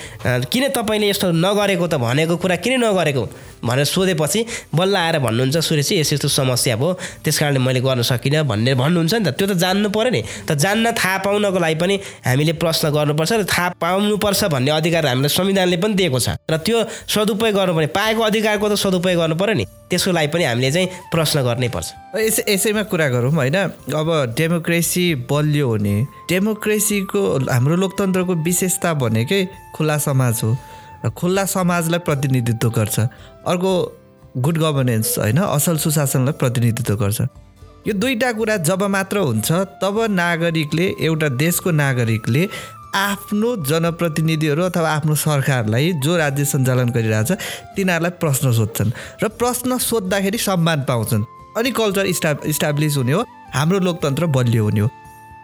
[0.51, 3.23] किन तपाईँले यस्तो नगरेको त भनेको कुरा किन नगरेको?
[3.65, 8.43] भनेर सोधेपछि बल्ल आएर भन्नुहुन्छ सुरेशजी यस यस्तो समस्या भयो। त्यस कारणले मैले गर्न सकिनँ
[8.43, 11.95] भन्ने भन्नुहुन्छ नि त। त्यो त जान्नु पऱ्यो नि। त जान्न थाहा पाउनको लागि पनि
[12.25, 16.77] हामीले प्रश्न गर्नुपर्छ र थाहा पाउनुपर्छ भन्ने अधिकार हामीलाई संविधानले पनि दिएको छ। र त्यो
[17.05, 21.37] सदुपयोग गर्नुपर्ने पाएको अधिकारको त सदुपयोग गर्नु पऱ्यो नि। त्यसको लागि पनि हामीले चाहिँ प्रश्न
[21.43, 21.87] गर्नै पर्छ।
[22.17, 23.57] यस यसैमा कुरा गरौँ होइन।
[23.91, 25.95] अब डेमोक्रेसी बलियो हुने
[26.31, 29.41] डेमोक्रेसीको हाम्रो लोकतन्त्रको विशेषता भनेकै
[29.75, 30.49] खुला समाज हो।
[31.05, 32.99] र खुल्ला समाजलाई प्रतिनिधित्व गर्छ।
[33.47, 33.71] अर्को
[34.37, 37.21] गुड गभर्नेन्स होइन असल सुशासनलाई प्रतिनिधित्व गर्छ।
[37.87, 42.47] यो दुईवटा कुरा जब मात्र हुन्छ तब नागरिकले एउटा देशको नागरिकले
[42.95, 47.31] आफ्नो जनप्रतिनिधिहरू अथवा आफ्नो सरकारलाई जो राज्य सञ्चालन गरिरहेछ
[47.75, 48.91] तिनीहरूलाई प्रश्न सोध्छन्
[49.23, 51.23] र प्रश्न सोद्धाखेरि सम्मान पाउँछन्।
[51.57, 54.89] अनि कल्चर इस्टा इस्टाब्लिस हुने हो हाम्रो लोकतन्त्र बलियो हुने हो।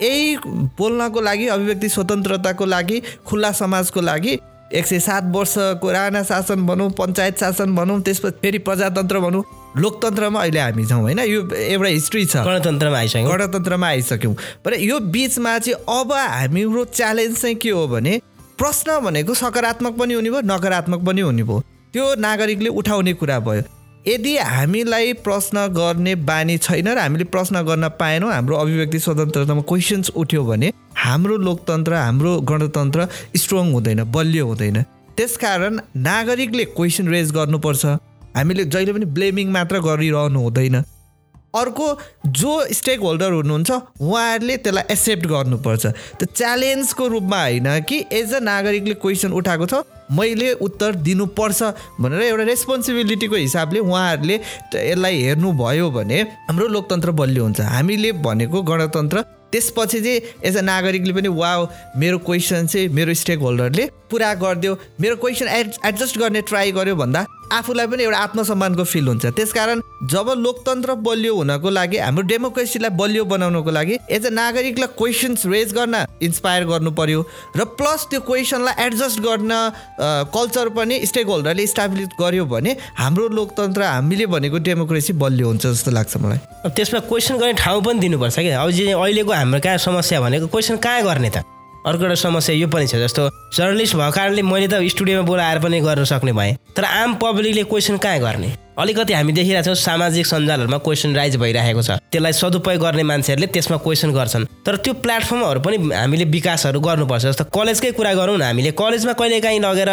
[0.02, 0.36] यही
[0.78, 4.40] बोल्नको लागि अभिव्यक्ति स्वतन्त्रताको लागि खुल्ला समाजको लागि
[4.74, 9.44] एक सय सात वर्षको राणा शासन भनौँ पञ्चायत शासन भनौँ त्यसपछि फेरि प्रजातन्त्र भनौँ।
[9.78, 11.20] लोकतन्त्रमा अहिले हामी छौँ होइन?
[11.20, 14.36] यो एउटा हिस्ट्री छ। गणतन्त्रमा आइसक्यौँ। गणतन्त्रमा आइसक्यौँ।
[14.68, 18.20] र यो बिचमा चाहिँ अब हाम्रो च्यालेन्ज चाहिँ के हो भने
[18.58, 23.62] प्रश्न भनेको सकारात्मक पनि हुने भयो नकारात्मक पनि हुने भयो। त्यो नागरिकले उठाउने कुरा भयो।
[24.08, 30.10] यदि हामीलाई प्रश्न गर्ने बानी छैन र हामीले प्रश्न गर्न पाएनौँ हाम्रो अभिव्यक्ति स्वतन्त्रतामा क्वेसन्स
[30.16, 34.82] उठ्यो भने हाम्रो लोकतन्त्र हाम्रो गणतन्त्र स्ट्रङ हुँदैन बलियो हुँदैन।
[35.18, 37.86] त्यसकारण नागरिकले क्वेसन रेज गर्नुपर्छ।
[38.38, 40.76] हामीले जहिले पनि ब्लेमिङ मात्र गरिरहनु हुँदैन।
[41.56, 41.88] अर्को
[42.40, 48.40] जो स्टेक होल्डर हुनुहुन्छ उहाँहरूले त्यसलाई एक्सेप्ट गर्नुपर्छ। त्यो च्यालेन्जको रूपमा होइन कि एज अ
[48.40, 51.64] नागरिकले क्वेसन उठाएको छ मैले उत्तर दिनुपर्छ
[52.02, 59.22] भनेर एउटा रेस्पोन्सिबिलिटीको हिसाबले उहाँहरूले यसलाई हेर्नुभयो भने हाम्रो लोकतन्त्र बलियो हुन्छ। हामीले भनेको गणतन्त्र
[59.52, 61.52] त्यसपछि चाहिँ एज अ नागरिकले पनि वा
[61.98, 66.96] मेरो क्वेसन चाहिँ मेरो स्टेक होल्डरले पुरा गरिदियो। मेरो क्वेसन एड एडजस्ट गर्ने ट्राई गर्यो
[66.96, 69.82] भन्दा आफूलाई पनि एउटा आत्मसम्मानको फिल हुन्छ। त्यसकारण
[70.12, 75.74] जब लोकतन्त्र बलियो हुनको लागि हाम्रो डेमोक्रेसीलाई बलियो बनाउनको लागि एज अ नागरिकलाई क्वेसन्स रेज
[75.74, 77.26] गर्न इन्सपायर गर्नु पर्यो
[77.58, 79.52] र प्लस त्यो क्वेसनलाई एडजस्ट गर्न
[80.36, 85.92] कल्चर पनि स्टेक होल्डरले इस्टाब्लिस गर्यो भने हाम्रो लोकतन्त्र हामीले भनेको डेमोक्रेसी बलियो हुन्छ जस्तो
[85.92, 90.48] लाग्छ मलाई। त्यसमा क्वेसन गर्ने ठाउँ पनि दिनुपर्छ क्या। अब अहिलेको हाम्रो कहाँ समस्या भनेको
[90.48, 91.44] क्वेसन कहाँ गर्ने त?
[91.88, 95.80] अर्को एउटा समस्या यो पनि छ जस्तो जर्नलिस्ट भएको कारणले मैले त स्टुडियोमा बोलाएर पनि
[95.82, 98.50] गर्न सक्ने भएँ। तर आम पब्लिकले क्वेसन कहाँ गर्ने?
[98.78, 103.78] अलिकति हामी देखिरहेको छौँ सामाजिक सञ्जालहरूमा क्वेसन राइज भइरहेको छ। त्यसलाई सदुपयोग गर्ने मान्छेहरूले त्यसमा
[103.88, 108.72] क्वेसन गर्छन्। तर त्यो प्लेटफर्महरू पनि हामीले विकासहरू गर्नुपर्छ जस्तो कलेजकै कुरा गरौँ न हामीले।
[108.76, 109.92] कलेजमा कहिलेकाहीँ लगेर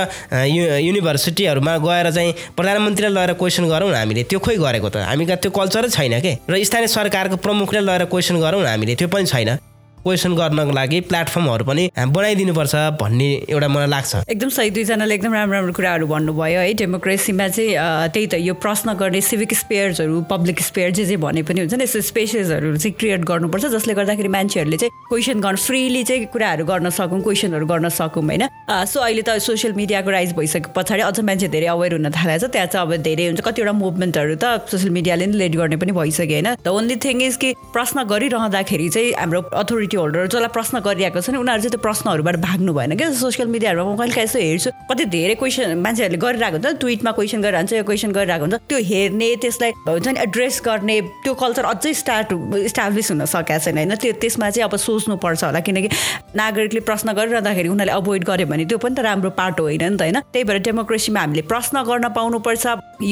[0.51, 4.97] यु युनिभर्सिटीहरूमा गएर चाहिँ प्रधानमन्त्रीलाई लगेर क्वेसन गरौँ न हामीले। त्यो खोइ गरेको त?
[5.09, 6.33] हामी त्यो कल्चरै छैन के?
[6.51, 9.57] र स्थानीय सरकारको प्रमुखले लगेर क्वेसन गरौँ न हामीले। त्यो पनि छैन।
[10.05, 15.57] क्वेसन गर्नको लागि प्लेटफर्महरू पनि बनाइदिनुपर्छ भन्ने एउटा मलाई लाग्छ। एकदम सही दुईजनाले एकदम राम्रो
[15.57, 20.91] राम्रो कुराहरू भन्नुभयो है। डेमोक्रेसीमा चाहिँ त्यही त यो प्रश्न गर्ने सिभिक स्पेयर्सहरू पब्लिक स्पेयर
[20.93, 24.93] जे जे भने पनि हुन्छ नि यस्तो स्पेसेसहरू चाहिँ क्रिएट गर्नुपर्छ जसले गर्दाखेरि मान्छेहरूले चाहिँ
[25.09, 28.45] क्वेसन गर्न फ्रिली चाहिँ कुराहरू गर्न सकौँ क्वेसनहरू गर्न सकौँ होइन?
[28.69, 32.53] सो अहिले त सोसियल मिडियाको राइज भइसके पछाडि अझ मान्छे धेरै अवेर हुन थालेको छ
[32.53, 36.37] त्यहाँ चाहिँ अब धेरै हुन्छ। कतिवटा मुभमेन्टहरू त सोसियल मिडियाले नै लेड गर्ने पनि भइसक्यो
[36.37, 36.49] होइन?
[36.61, 41.21] द ओन्ली थिङ इज कि प्रश्न गरिरहँदाखेरि चाहिँ हाम्रो अथोरिटी अथोरिटी होल्डर जसलाई प्रश्न गरिरहेको
[41.21, 44.71] छ नि उनीहरू चाहिँ त्यो प्रश्नहरूबाट भाग्नु भएन क्या। सोसियल मिडियाहरूमा म कहिले यसो हेर्छु
[44.91, 49.29] कति धेरै क्वेसन मान्छेहरूले गरिरहेको हुन्छ ट्विटमा क्वेसन गरिरहन्छ यो क्वेसन गरिरहेको हुन्छ। त्यो हेर्ने
[49.43, 52.29] त्यसलाई हुन्छ नि एड्रेस गर्ने त्यो कल्चर अझै स्टार्ट
[52.71, 53.95] इस्टाब्लिस हुन सकेको छैन होइन?
[53.95, 55.89] त्यो त्यसमा चाहिँ अब सोच्नुपर्छ होला किनकि
[56.35, 60.03] नागरिकले प्रश्न गरिरहँदाखेरि उनीहरूले अभोइड गर्यो भने त्यो पनि त राम्रो पाटो होइन नि त
[60.03, 60.19] होइन?
[60.33, 62.65] त्यही भएर डेमोक्रेसीमा हामीले प्रश्न गर्न पाउनुपर्छ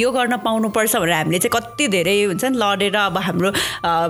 [0.03, 3.51] यो गर्न पाउनुपर्छ भनेर हामीले चाहिँ कति धेरै हुन्छ नि लडेर अब हाम्रो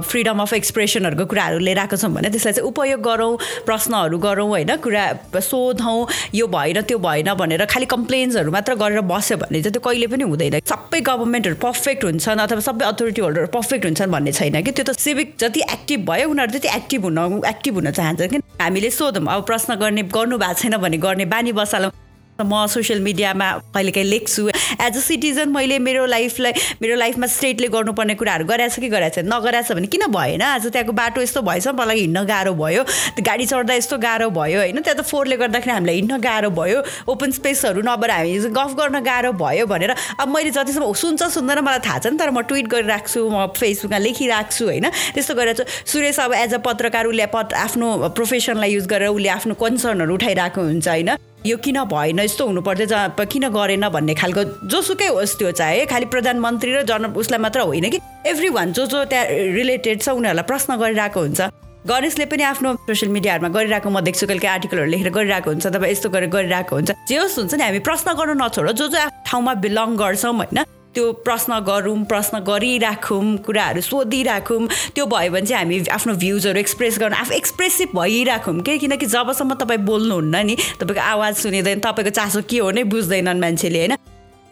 [0.09, 4.77] फ्रिडम अफ एक्सप्रेसनहरूको कुराहरू लिएर आएको छौँ भने त्यसलाई उपयोग गरौँ प्रश्नहरू गरौँ होइन?
[4.85, 5.05] कुरा
[5.41, 10.07] सोधौँ यो भएन त्यो भएन भनेर खालि कम्प्लेन्सहरू मात्र गरेर बस्यो भने चाहिँ त्यो कहिले
[10.07, 14.71] पनि हुँदैन। सबै गभर्मेन्टहरू पर्फेक्ट हुन्छन् अथवा सबै अथोरिटी होल्डर पर्फेक्ट हुन्छन् भन्ने छैन कि?
[14.73, 18.39] त्यो त सिभिक जति एक्टिभ भयो उनीहरू त्यति एक्टिभ हुन एक्टिभ हुन चाहन्छ कि?
[18.61, 22.02] हामीले सोधौँ अब प्रश्न गर्ने गर्नु भएको छैन भने गर्ने बानी बसालौँ।
[22.43, 26.53] म सोसियल मिडियामा कहिलेकाहीँ लेख्छु। एज अ सिटिजन मैले मेरो लाइफलाई
[26.83, 30.43] मेरो लाइफमा स्टेटले गर्नुपर्ने कुराहरू गराएको छ कि गराएको छ नगराएको छ भने किन भएन?
[30.43, 32.83] आज त्यहाँको बाटो यस्तो भएछ मलाई हिँड्न गाह्रो भयो।
[33.23, 34.81] गाडी चढ्दा यस्तो गाह्रो भयो होइन?
[34.83, 39.33] त्यहाँ त फोहोरले गर्दाखेरि हामीलाई हिँड्न गाह्रो भयो। ओपन स्पेसहरू नभएर हामी गफ गर्न गाह्रो
[39.39, 43.21] भयो भनेर अब मैले जतिसम्म सुन्छ सुन्दैन मलाई थाहा छ नि तर म ट्विट गरिराख्छु
[43.29, 44.87] म फेसबुकमा लेखिराख्छु होइन?
[45.15, 49.55] त्यस्तो गरेर सुरेश अब एज अ पत्रकार उसले पत् आफ्नो प्रोफेसनलाई युज गरेर उसले आफ्नो
[49.55, 51.11] कन्सर्नहरू उठाइरहेको हुन्छ होइन?
[51.47, 52.19] यो किन भएन?
[52.21, 56.83] यस्तो हुनु पर्थ्यो जहाँ किन गरेन भन्ने खालको जोसुकै होस् त्यो चाहे। खालि प्रधानमन्त्री र
[56.87, 57.99] जन उसलाई मात्र होइन कि
[58.31, 59.27] एभ्री वान जो जो त्यहाँ
[59.59, 61.41] रिलेटेड छ उनीहरूलाई प्रश्न गरिरहेको हुन्छ।
[61.83, 66.09] गणेशले पनि आफ्नो सोसियल मिडियाहरूमा गरिरहेको म देख्छु कहिले आर्टिकलहरू लेखेर गरिरहेको हुन्छ तपाईँ यस्तो
[66.15, 69.99] गरेर गरिरहेको हुन्छ। जे होस् हुन्छ नि हामी प्रश्न गर्न नछोड जो जो ठाउँमा बिलङ
[69.99, 70.63] गर्छौँ होइन?
[70.95, 76.99] त्यो प्रश्न गरौँ प्रश्न गरिराखौँ कुराहरू सोधिराखौँ त्यो भयो भने चाहिँ हामी आफ्नो भ्युजहरू एक्सप्रेस
[77.01, 82.43] गर्नु आफू एक्सप्रेसिभ भइराखौँ। के किनकि जबसम्म तपाईँ बोल्नुहुन्न नि तपाईँको आवाज सुनिँदैन तपाईँको चासो
[82.45, 83.97] के हो नै बुझ्दैनन् मान्छेले होइन?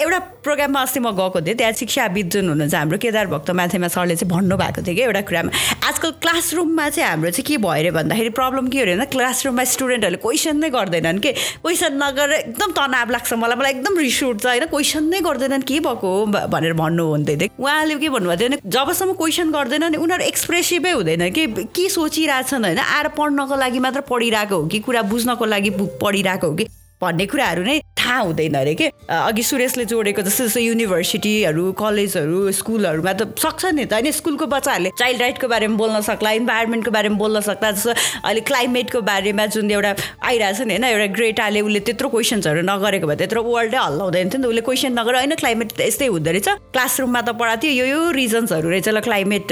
[0.01, 4.17] एउटा प्रोग्राममा अस्ति म गएको थिएँ त्यहाँ शिक्षाविद जुन हुनुहुन्छ हाम्रो केदार भक्त माथेमा सरले
[4.17, 5.51] चाहिँ भन्नुभएको थियो कि एउटा कुरामा।
[5.89, 10.57] आजकल क्लासरुममा चाहिँ हाम्रो चाहिँ के भयो अरे भन्दाखेरि प्रब्लम के अरे क्लासरुममा स्टुडेन्टहरूले क्वेसन
[10.57, 11.33] नै गर्दैनन् कि?
[11.61, 15.81] क्वेसन नगरेर एकदम तनाव लाग्छ मलाई। मलाई एकदम रिस उठ्छ होइन क्वेसन नै गर्दैनन् के
[15.85, 20.25] भएको हो भनेर भन्नुहुन्थ्यो थियो। उहाँले के भन्नुभएको थियो भने जबसम्म क्वेसन गर्दैन नि उनीहरू
[20.25, 21.47] एक्सप्रेसिभै हुँदैन कि?
[21.77, 22.79] के सोचिरहेछन् होइन?
[22.81, 24.79] आएर पढ्नको लागि मात्र पढिरहेको हो कि?
[24.81, 26.67] कुरा बुझ्नको लागि पढिरहेको हो कि?
[27.03, 28.87] भन्ने कुराहरू नै थाहा हुँदैन अरे के?
[29.09, 34.91] अघि सुरेशले जोडेको जस्तो जस्तो युनिभर्सिटीहरू कलेजहरू स्कुलहरूमा त सक्छ नि त। होइन स्कुलको बच्चाहरूले
[34.99, 37.91] चाइल्ड राइटको बारेमा बोल्न सक्ला इन्भाइरोमेन्टको बारेमा बोल्न सक्ला जस्तो
[38.25, 39.93] अहिले क्लाइमेटको बारेमा जुन एउटा
[40.29, 44.41] आइरहेको छ नि होइन एउटा ग्रेटाले उसले त्यत्रो क्वेसन्सहरू नगरेको भए त्यत्रो वर्ल्डै हल्लाउँदैन थियो
[44.41, 47.87] नि त। उसले क्वेसन नगरेर होइन क्लाइमेट यस्तै हुँदो रहेछ। क्लासरुममा त पढाएको थियो यो
[47.91, 49.49] यो रिजन्सहरू रहेछ। ल क्लाइमेट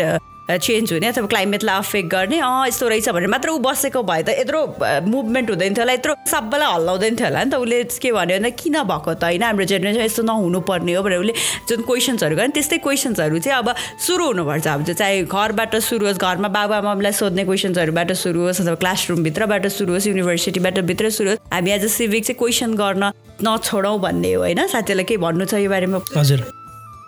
[0.48, 4.28] चेन्ज हुने अथवा क्लाइमेटलाई अफेक्ट गर्ने अँ यस्तो रहेछ भनेर मात्र ऊ बसेको भए त
[4.40, 4.60] यत्रो
[5.06, 8.50] मुभमेन्ट हुँदैन थियो होला यत्रो सबैलाई हल्लाउँदैन थियो होला नि त। उसले के भन्यो भने
[8.56, 9.24] किन भएको त?
[9.24, 11.34] होइन हाम्रो जेनेरेसन यस्तो नहुनुपर्ने हो भनेर उसले
[11.68, 13.68] जुन क्वेसन्सहरू गर्यो त्यस्तै क्वेसन्सहरू चाहिँ अब
[14.00, 19.66] सुरु हुनुपर्छ। अब चाहे घरबाट सुरु होस् घरमा बाबुआमालाई सोध्ने क्वेसन्सहरूबाट सुरु होस् अथवा क्लासरुमभित्रबाट
[19.68, 23.12] सुरु होस् युनिभर्सिटीबाट भित्र सुरु होस् हामी एज अ सिभिक चाहिँ क्वेसन गर्न
[23.44, 24.66] नछोडौँ भन्ने हो होइन?
[24.66, 26.00] साथीहरूलाई के भन्नु छ यो बारेमा?
[26.16, 26.57] हजुर।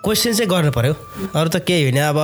[0.05, 0.93] क्वेसन चाहिँ गर्नु पऱ्यो
[1.37, 2.19] अरू त केही होइन अब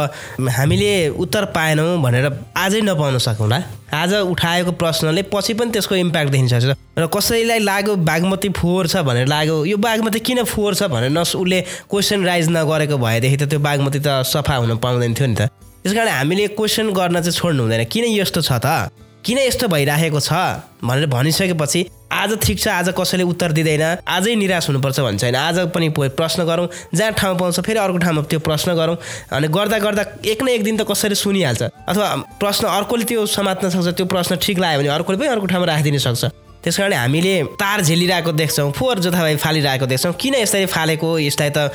[0.48, 3.58] हामीले उत्तर पाएनौँ भनेर आजै नपाउन सकौँला
[3.92, 9.26] आज उठाएको प्रश्नले पछि पनि त्यसको इम्प्याक्ट देखिन्छ। र कसैलाई लाग्यो बागमती फोहोर छ भनेर
[9.28, 11.60] लाग्यो यो बागमती किन फोहोर छ भनेर न उसले
[11.92, 15.52] क्वेसन राइज नगरेको भएदेखि त त्यो बागमती त सफा हुन पाउँदैन थियो नि त।
[15.84, 18.88] त्यस कारण हामीले क्वेसन गर्न चाहिँ छोड्नु हुँदैन किन यस्तो छ त?
[19.20, 20.32] किन यस्तो भइराखेको छ?
[20.80, 21.80] भनेर भनिसकेपछि
[22.12, 26.44] आज ठिक छ आज कसैले उत्तर दिँदैन आजै निराश हुनुपर्छ भन्छ होइन। आज पनि प्रश्न
[26.46, 28.96] गरौँ जहाँ ठाउँ पाउँछ फेरि अर्को ठाउँमा त्यो प्रश्न गरौँ
[29.32, 33.70] अनि गर्दा गर्दा एक न एक दिन त कसैले सुनिहाल्छ। अथवा प्रश्न अर्कोले त्यो समात्न
[33.70, 36.24] सक्छ त्यो प्रश्न ठिक लाग्यो भने अर्कोले पनि अर्को ठाउँमा राखिदिन सक्छ।
[36.66, 41.08] त्यस कारण हामीले तार झेलिरहेको देख्छौँ फोहोर जोथाभाइ फालिरहेको देख्छौँ। किन यसरी फालेको?
[41.22, 41.70] यसलाई त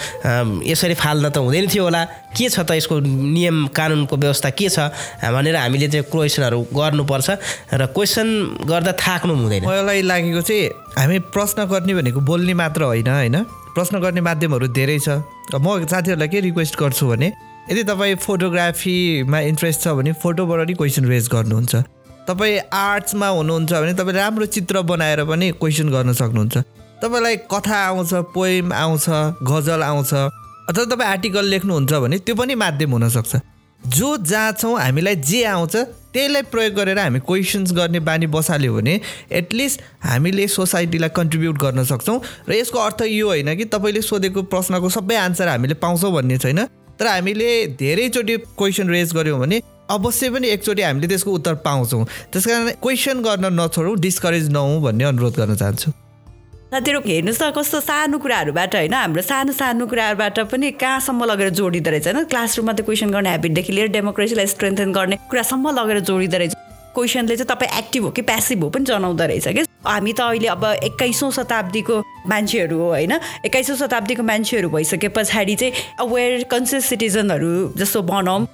[0.67, 2.03] यसरी फाल्न त हुँदैन थियो होला।
[2.35, 4.91] के छ त यसको नियम कानुनको व्यवस्था के छ
[5.31, 7.29] भनेर हामीले त्यो क्वेसनहरू गर्नुपर्छ
[7.71, 8.27] र क्वेसन
[8.67, 13.37] गर्दा थाक्नु हुँदैन। मलाई लागेको चाहिँ हामी प्रश्न गर्ने भनेको बोल्ने मात्र होइन होइन?
[13.71, 15.23] प्रश्न गर्ने माध्यमहरू धेरै छ।
[15.55, 17.31] म साथीहरूलाई के रिक्वेस्ट गर्छु भने
[17.71, 21.75] यदि तपाईँ फोटोग्राफीमा इन्ट्रेस्ट छ भने फोटोबाट नि क्वेसन रेज गर्नुहुन्छ।
[22.27, 26.57] तपाईँ आर्ट्समा हुनुहुन्छ भने तपाईँ राम्रो चित्र बनाएर पनि क्वेसन गर्न सक्नुहुन्छ।
[27.01, 29.05] तपाईँलाई कथा आउँछ पोइम आउँछ
[29.43, 33.35] गजल आउँछ अथवा तपाईँ आर्टिकल लेख्नुहुन्छ भने त्यो पनि माध्यम हुनसक्छ।
[33.81, 35.75] जो जहाँ छौँ हामीलाई जे आउँछ
[36.13, 38.99] त्यहीलाई प्रयोग गरेर हामी क्वेसन्स गर्ने बानी बसाल्यो भने
[39.31, 44.89] एटलिस्ट हामीले सोसाइटीलाई कन्ट्रिब्युट गर्न सक्छौँ। र यसको अर्थ यो होइन कि तपाईँले सोधेको प्रश्नको
[44.91, 46.65] सबै आन्सर हामीले पाउँछौँ भन्ने छैन।
[46.99, 52.45] तर हामीले धेरैचोटि क्वेसन रेज गऱ्यौँ भने अवश्य पनि एकचोटि हामीले त्यसको उत्तर पाउँछौँ। त्यस
[52.47, 55.91] कारण क्वेसन गर्न नछोडौँ डिस्करेज नहौँ भन्ने अनुरोध गर्न चाहन्छु।
[56.71, 61.89] साथीहरू हेर्नुहोस् न कस्तो सानो कुराहरूबाट होइन हाम्रो सानो सानो कुराहरूबाट पनि कहाँसम्म लगेर जोडिँदो
[61.91, 62.23] रहेछ होइन?
[62.31, 66.55] क्लासरुममा त क्वेसन गर्ने हेबिटदेखि लिएर डेमोक्रेसीलाई स्ट्रेन्थन गर्ने कुरासम्म लगेर जोडिँदो रहेछ।
[66.95, 70.47] क्वेसनले चाहिँ तपाईँ एक्टिभ हो कि प्यासिभ हो पनि जनाउँदो रहेछ कि हामी त अहिले
[70.47, 73.13] अब एक्काइसौँ शताब्दीको मान्छेहरू हो होइन?
[73.45, 78.47] एक्काइसौँ शताब्दीको मान्छेहरू भइसके पछाडि चाहिँ अवेर कन्सियस सिटिजनहरू जस्तो बनाऊँ।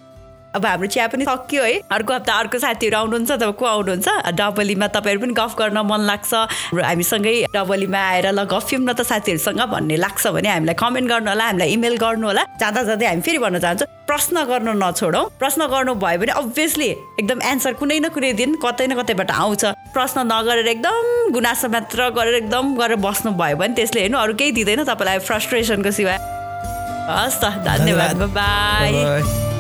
[0.56, 4.88] अब हाम्रो चिया पनि सक्यो है। अर्को हप्ता अर्को साथीहरू आउनुहुन्छ तब को आउनुहुन्छ डबलीमा
[4.88, 6.34] तपाईँहरू पनि गफ गर्न मन लाग्छ।
[6.74, 11.46] हामीसँगै डबलीमा आएर ल गफ्यौँ न त साथीहरूसँग भन्ने लाग्छ भने हामीलाई कमेन्ट गर्नु होला
[11.46, 15.94] हामीलाई इमेल गर्नु होला। जाँदा जाँदै हामी फेरि भन्न चाहन्छौँ प्रश्न गर्नु नछोडौँ। प्रश्न गर्नु
[16.00, 20.68] भयो भने अभियसली एकदम एन्सर कुनै न कुनै दिन कतै न कतैबाट आउँछ। प्रश्न नगरेर
[20.74, 25.20] एकदम गुनासो मात्र गरेर एकदम गरेर बस्नु भयो भने त्यसले हेर्नु अरू केही दिँदैन तपाईँलाई
[25.28, 26.18] फ्रस्ट्रेसनको सिवाय
[27.12, 29.57] हस् त धन्यवाद। बाई.